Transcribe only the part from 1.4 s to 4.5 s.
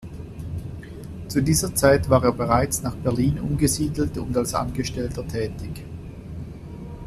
dieser Zeit war er bereits nach Berlin umgesiedelt und